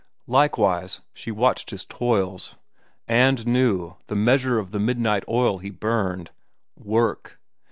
Likewise 0.25 1.01
she 1.13 1.29
watched 1.29 1.69
his 1.69 1.85
toils, 1.85 2.55
and 3.07 3.45
knew 3.45 3.97
the 4.07 4.15
measure 4.15 4.57
of 4.57 4.71
the 4.71 4.79
midnight 4.79 5.23
oil 5.29 5.59
he 5.59 5.69
burned. 5.69 6.31
Work! 6.75 7.39